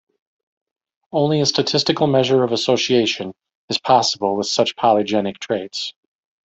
Only 1.11 1.41
a 1.41 1.45
statistical 1.45 2.07
measure 2.07 2.41
of 2.43 2.51
association 2.51 3.35
is 3.69 3.77
possible 3.77 4.35
with 4.35 4.47
such 4.47 4.75
polygenic 4.75 5.37
traits. 5.37 5.93